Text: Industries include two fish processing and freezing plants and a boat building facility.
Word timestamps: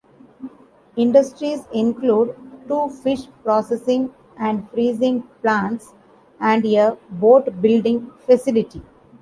Industries 0.95 1.67
include 1.71 2.35
two 2.67 2.89
fish 2.89 3.27
processing 3.43 4.11
and 4.35 4.67
freezing 4.71 5.21
plants 5.43 5.93
and 6.39 6.65
a 6.65 6.97
boat 7.11 7.61
building 7.61 8.09
facility. 8.25 8.81